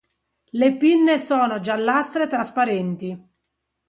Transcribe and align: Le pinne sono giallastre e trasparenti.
Le 0.53 0.77
pinne 0.77 1.19
sono 1.19 1.59
giallastre 1.59 2.23
e 2.23 2.27
trasparenti. 2.27 3.29